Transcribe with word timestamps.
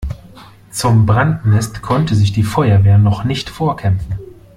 Zum 0.71 1.05
Brandnest 1.05 1.83
konnte 1.83 2.15
sich 2.15 2.33
die 2.33 2.41
Feuerwehr 2.41 2.97
noch 2.97 3.23
nicht 3.23 3.51
vorkämpfen. 3.51 4.17